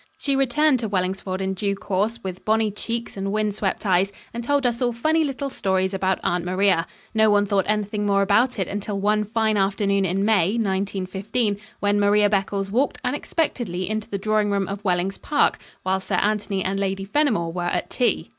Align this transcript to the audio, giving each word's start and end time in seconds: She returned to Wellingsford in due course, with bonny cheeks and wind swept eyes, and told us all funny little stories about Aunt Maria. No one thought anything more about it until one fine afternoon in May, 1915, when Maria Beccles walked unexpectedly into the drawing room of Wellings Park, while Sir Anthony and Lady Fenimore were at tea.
She 0.17 0.35
returned 0.35 0.79
to 0.79 0.89
Wellingsford 0.89 1.41
in 1.43 1.53
due 1.53 1.75
course, 1.75 2.23
with 2.23 2.43
bonny 2.43 2.71
cheeks 2.71 3.17
and 3.17 3.31
wind 3.31 3.53
swept 3.53 3.85
eyes, 3.85 4.11
and 4.33 4.43
told 4.43 4.65
us 4.65 4.81
all 4.81 4.91
funny 4.93 5.23
little 5.23 5.51
stories 5.51 5.93
about 5.93 6.17
Aunt 6.23 6.43
Maria. 6.43 6.87
No 7.13 7.29
one 7.29 7.45
thought 7.45 7.65
anything 7.67 8.07
more 8.07 8.23
about 8.23 8.57
it 8.57 8.67
until 8.67 8.99
one 8.99 9.23
fine 9.23 9.57
afternoon 9.57 10.03
in 10.03 10.25
May, 10.25 10.53
1915, 10.53 11.59
when 11.81 11.99
Maria 11.99 12.31
Beccles 12.31 12.71
walked 12.71 12.97
unexpectedly 13.03 13.87
into 13.87 14.09
the 14.09 14.17
drawing 14.17 14.49
room 14.49 14.67
of 14.67 14.83
Wellings 14.83 15.19
Park, 15.19 15.59
while 15.83 15.99
Sir 15.99 16.15
Anthony 16.15 16.63
and 16.65 16.79
Lady 16.79 17.05
Fenimore 17.05 17.51
were 17.53 17.61
at 17.65 17.91
tea. 17.91 18.29